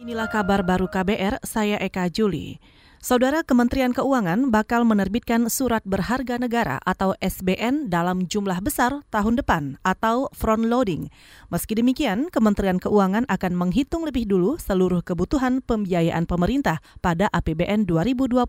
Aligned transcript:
Inilah 0.00 0.32
kabar 0.32 0.64
baru 0.64 0.88
KBR, 0.88 1.44
saya 1.44 1.76
Eka 1.76 2.08
Juli. 2.08 2.56
Saudara 3.04 3.44
Kementerian 3.44 3.92
Keuangan 3.92 4.48
bakal 4.48 4.88
menerbitkan 4.88 5.44
surat 5.52 5.84
berharga 5.84 6.40
negara 6.40 6.80
atau 6.88 7.12
SBN 7.20 7.92
dalam 7.92 8.24
jumlah 8.24 8.64
besar 8.64 9.04
tahun 9.12 9.44
depan 9.44 9.76
atau 9.84 10.32
front 10.32 10.64
loading. 10.72 11.12
Meski 11.52 11.76
demikian, 11.76 12.32
Kementerian 12.32 12.80
Keuangan 12.80 13.28
akan 13.28 13.52
menghitung 13.52 14.08
lebih 14.08 14.24
dulu 14.24 14.56
seluruh 14.56 15.04
kebutuhan 15.04 15.60
pembiayaan 15.60 16.24
pemerintah 16.24 16.80
pada 17.04 17.28
APBN 17.36 17.84
2020. 17.84 18.40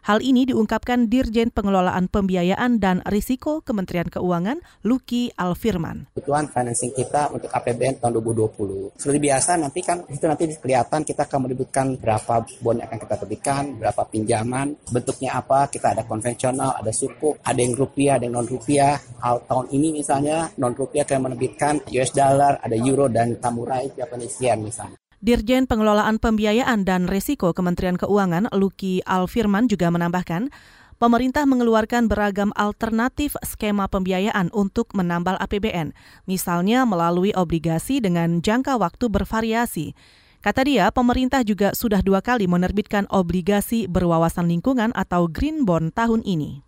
Hal 0.00 0.24
ini 0.24 0.48
diungkapkan 0.48 1.12
Dirjen 1.12 1.52
Pengelolaan 1.52 2.08
Pembiayaan 2.08 2.80
dan 2.80 3.04
Risiko 3.04 3.60
Kementerian 3.60 4.08
Keuangan, 4.08 4.64
Luki 4.80 5.28
Alfirman. 5.36 6.08
Kebutuhan 6.16 6.48
financing 6.48 6.96
kita 6.96 7.28
untuk 7.28 7.52
APBN 7.52 8.00
tahun 8.00 8.16
2020. 8.16 8.96
Seperti 8.96 9.18
biasa 9.20 9.60
nanti 9.60 9.84
kan 9.84 10.00
itu 10.08 10.24
nanti 10.24 10.48
kelihatan 10.56 11.04
kita 11.04 11.28
akan 11.28 11.40
menyebutkan 11.44 12.00
berapa 12.00 12.48
bond 12.64 12.80
yang 12.80 12.88
akan 12.88 12.98
kita 13.04 13.16
terbitkan, 13.20 13.62
berapa 13.76 14.02
pinjaman, 14.08 14.66
bentuknya 14.88 15.36
apa, 15.36 15.68
kita 15.68 15.92
ada 15.92 16.02
konvensional, 16.08 16.80
ada 16.80 16.92
suku, 16.96 17.36
ada 17.44 17.60
yang 17.60 17.76
rupiah, 17.76 18.16
ada 18.16 18.24
yang 18.24 18.40
non 18.40 18.48
rupiah. 18.48 18.96
Hal 19.20 19.44
tahun 19.44 19.68
ini 19.76 20.00
misalnya 20.00 20.48
non 20.56 20.72
rupiah 20.72 21.04
akan 21.04 21.28
menerbitkan 21.28 21.84
US 21.92 22.10
dollar, 22.16 22.56
ada 22.64 22.76
euro 22.80 23.12
dan 23.12 23.36
samurai 23.36 23.92
Japanese 23.92 24.40
yen 24.40 24.64
misalnya. 24.64 24.96
Dirjen 25.20 25.68
Pengelolaan 25.68 26.16
Pembiayaan 26.16 26.88
dan 26.88 27.04
Risiko 27.04 27.52
Kementerian 27.52 28.00
Keuangan 28.00 28.48
Luki 28.56 29.04
Alfirman 29.04 29.68
juga 29.68 29.92
menambahkan, 29.92 30.48
pemerintah 30.96 31.44
mengeluarkan 31.44 32.08
beragam 32.08 32.56
alternatif 32.56 33.36
skema 33.44 33.84
pembiayaan 33.84 34.48
untuk 34.56 34.96
menambal 34.96 35.36
APBN, 35.36 35.92
misalnya 36.24 36.88
melalui 36.88 37.36
obligasi 37.36 38.00
dengan 38.00 38.40
jangka 38.40 38.80
waktu 38.80 39.12
bervariasi. 39.12 39.92
Kata 40.40 40.64
dia, 40.64 40.88
pemerintah 40.88 41.44
juga 41.44 41.76
sudah 41.76 42.00
dua 42.00 42.24
kali 42.24 42.48
menerbitkan 42.48 43.04
obligasi 43.12 43.84
berwawasan 43.92 44.48
lingkungan 44.48 44.88
atau 44.96 45.28
Green 45.28 45.68
Bond 45.68 45.92
tahun 45.92 46.24
ini. 46.24 46.64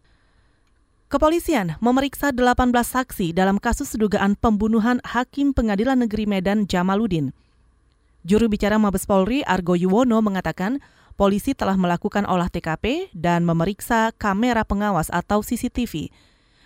Kepolisian 1.08 1.80
memeriksa 1.80 2.36
18 2.36 2.68
saksi 2.68 3.32
dalam 3.32 3.56
kasus 3.56 3.96
dugaan 3.96 4.36
pembunuhan 4.36 5.00
Hakim 5.08 5.56
Pengadilan 5.56 6.04
Negeri 6.04 6.28
Medan 6.28 6.68
Jamaludin. 6.68 7.32
Juru 8.22 8.46
bicara 8.46 8.78
Mabes 8.78 9.02
Polri 9.02 9.42
Argo 9.42 9.74
Yuwono 9.74 10.22
mengatakan 10.22 10.78
polisi 11.18 11.58
telah 11.58 11.74
melakukan 11.74 12.22
olah 12.22 12.46
TKP 12.46 13.10
dan 13.10 13.42
memeriksa 13.42 14.14
kamera 14.14 14.62
pengawas 14.62 15.10
atau 15.10 15.42
CCTV. 15.42 16.14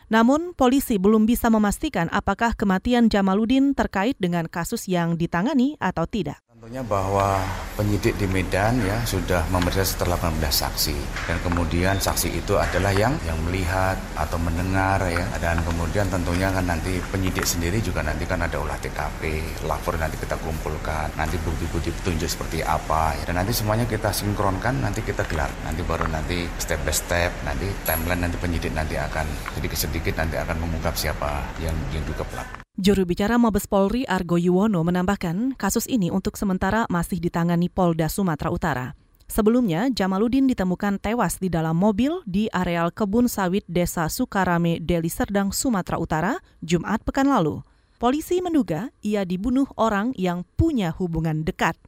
Namun, 0.07 0.55
polisi 0.55 1.03
belum 1.03 1.27
bisa 1.27 1.51
memastikan 1.51 2.07
apakah 2.15 2.55
kematian 2.55 3.11
Jamaludin 3.11 3.75
terkait 3.75 4.15
dengan 4.23 4.47
kasus 4.47 4.87
yang 4.87 5.19
ditangani 5.19 5.75
atau 5.83 6.07
tidak. 6.07 6.46
Tentunya 6.67 6.83
bahwa 6.83 7.39
penyidik 7.79 8.19
di 8.19 8.27
Medan 8.27 8.83
ya 8.83 8.99
sudah 9.07 9.47
memeriksa 9.55 9.87
setelah 9.87 10.19
18 10.19 10.51
saksi 10.51 10.99
dan 11.31 11.39
kemudian 11.47 11.95
saksi 11.95 12.43
itu 12.43 12.59
adalah 12.59 12.91
yang 12.91 13.15
yang 13.23 13.39
melihat 13.47 13.95
atau 14.19 14.35
mendengar 14.35 14.99
ya 15.07 15.23
dan 15.39 15.63
kemudian 15.63 16.11
tentunya 16.11 16.51
kan 16.51 16.67
nanti 16.67 16.99
penyidik 17.15 17.47
sendiri 17.47 17.79
juga 17.79 18.03
nanti 18.03 18.27
kan 18.27 18.43
ada 18.43 18.59
olah 18.59 18.75
TKP, 18.83 19.47
lapor 19.63 19.95
nanti 19.95 20.19
kita 20.19 20.35
kumpulkan, 20.43 21.07
nanti 21.15 21.39
bukti-bukti 21.39 21.95
petunjuk 22.03 22.27
seperti 22.27 22.67
apa 22.67 23.15
ya. 23.15 23.31
dan 23.31 23.47
nanti 23.47 23.55
semuanya 23.55 23.87
kita 23.87 24.11
sinkronkan 24.11 24.83
nanti 24.83 25.07
kita 25.07 25.23
gelar 25.31 25.55
nanti 25.63 25.87
baru 25.87 26.11
nanti 26.11 26.51
step 26.59 26.83
by 26.83 26.91
step 26.91 27.31
nanti 27.47 27.71
timeline 27.87 28.27
nanti 28.27 28.43
penyidik 28.43 28.75
nanti 28.75 28.99
akan 28.99 29.23
sedikit-sedikit 29.55 30.19
nanti 30.19 30.35
akan 30.35 30.59
mengungkap 30.59 30.99
siapa 30.99 31.47
yang 31.63 31.79
yang 31.95 32.03
juga 32.11 32.27
pelaku. 32.27 32.66
Juru 32.77 33.09
bicara 33.09 33.41
Mabes 33.41 33.65
Polri 33.65 34.05
Argo 34.05 34.37
Yuwono 34.37 34.85
menambahkan 34.85 35.57
kasus 35.57 35.89
ini 35.89 36.13
untuk 36.13 36.37
sementara 36.37 36.85
masih 36.93 37.17
ditangani 37.17 37.73
Polda 37.73 38.05
Sumatera 38.05 38.53
Utara. 38.53 38.87
Sebelumnya, 39.25 39.89
Jamaludin 39.89 40.45
ditemukan 40.45 41.01
tewas 41.01 41.41
di 41.41 41.49
dalam 41.49 41.73
mobil 41.73 42.21
di 42.29 42.53
areal 42.53 42.93
kebun 42.93 43.33
sawit 43.33 43.65
Desa 43.65 44.13
Sukarame, 44.13 44.77
Deli 44.77 45.09
Serdang, 45.09 45.57
Sumatera 45.57 45.97
Utara, 45.97 46.33
Jumat 46.61 47.01
pekan 47.01 47.33
lalu. 47.33 47.65
Polisi 47.97 48.45
menduga 48.45 48.93
ia 49.01 49.25
dibunuh 49.25 49.65
orang 49.81 50.13
yang 50.13 50.45
punya 50.61 50.93
hubungan 50.93 51.49
dekat 51.49 51.81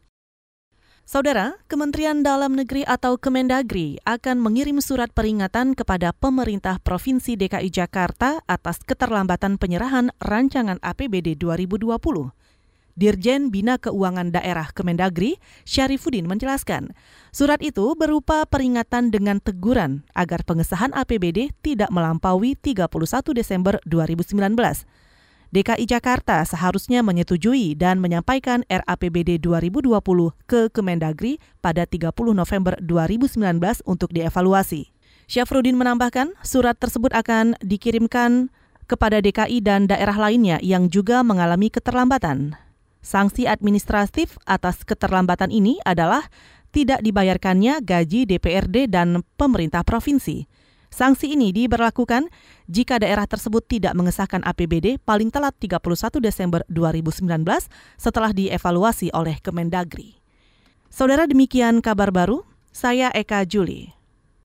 Saudara, 1.08 1.56
Kementerian 1.72 2.20
Dalam 2.20 2.52
Negeri 2.52 2.84
atau 2.84 3.16
Kemendagri 3.16 3.96
akan 4.04 4.44
mengirim 4.44 4.76
surat 4.84 5.08
peringatan 5.08 5.72
kepada 5.72 6.12
pemerintah 6.12 6.76
Provinsi 6.84 7.32
DKI 7.32 7.72
Jakarta 7.72 8.44
atas 8.44 8.84
keterlambatan 8.84 9.56
penyerahan 9.56 10.12
rancangan 10.20 10.76
APBD 10.84 11.32
2020. 11.40 11.88
Dirjen 12.92 13.48
Bina 13.48 13.80
Keuangan 13.80 14.36
Daerah 14.36 14.68
Kemendagri, 14.76 15.40
Syarifuddin 15.64 16.28
menjelaskan, 16.28 16.92
surat 17.32 17.64
itu 17.64 17.96
berupa 17.96 18.44
peringatan 18.44 19.08
dengan 19.08 19.40
teguran 19.40 20.04
agar 20.12 20.44
pengesahan 20.44 20.92
APBD 20.92 21.56
tidak 21.64 21.88
melampaui 21.88 22.52
31 22.52 22.84
Desember 23.32 23.80
2019. 23.88 25.07
DKI 25.48 25.88
Jakarta 25.88 26.44
seharusnya 26.44 27.00
menyetujui 27.00 27.72
dan 27.72 28.04
menyampaikan 28.04 28.68
RAPBD 28.68 29.40
2020 29.40 29.96
ke 30.44 30.68
Kemendagri 30.68 31.40
pada 31.64 31.88
30 31.88 32.12
November 32.36 32.76
2019 32.84 33.56
untuk 33.88 34.12
dievaluasi. 34.12 34.92
Syafruddin 35.24 35.80
menambahkan, 35.80 36.36
surat 36.44 36.76
tersebut 36.76 37.16
akan 37.16 37.56
dikirimkan 37.64 38.52
kepada 38.84 39.24
DKI 39.24 39.64
dan 39.64 39.88
daerah 39.88 40.20
lainnya 40.20 40.60
yang 40.60 40.92
juga 40.92 41.24
mengalami 41.24 41.72
keterlambatan. 41.72 42.52
Sanksi 43.00 43.48
administratif 43.48 44.36
atas 44.44 44.84
keterlambatan 44.84 45.48
ini 45.48 45.80
adalah 45.88 46.28
tidak 46.76 47.00
dibayarkannya 47.00 47.80
gaji 47.80 48.28
DPRD 48.28 48.92
dan 48.92 49.24
pemerintah 49.40 49.80
provinsi. 49.80 50.44
Sanksi 50.88 51.36
ini 51.36 51.52
diberlakukan 51.52 52.32
jika 52.64 52.96
daerah 52.96 53.28
tersebut 53.28 53.66
tidak 53.68 53.92
mengesahkan 53.92 54.40
APBD 54.40 54.96
paling 55.02 55.28
telat 55.28 55.52
31 55.60 55.84
Desember 56.24 56.64
2019 56.72 57.28
setelah 58.00 58.32
dievaluasi 58.32 59.12
oleh 59.12 59.36
Kemendagri. 59.44 60.16
Saudara 60.88 61.28
demikian 61.28 61.84
kabar 61.84 62.08
baru, 62.08 62.48
saya 62.72 63.12
Eka 63.12 63.44
Juli. 63.44 63.97